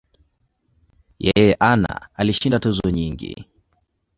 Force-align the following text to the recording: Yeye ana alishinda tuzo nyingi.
Yeye 1.25 1.53
ana 1.71 2.09
alishinda 2.19 2.59
tuzo 2.63 2.89
nyingi. 2.91 3.47